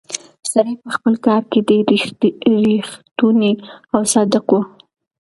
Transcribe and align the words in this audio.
سړی 0.51 0.73
په 0.83 0.89
خپل 0.95 1.13
کار 1.25 1.41
کې 1.51 1.59
ډېر 1.69 1.83
ریښتونی 2.67 3.53
او 3.93 4.01
صادق 4.13 4.45
و. 4.53 4.57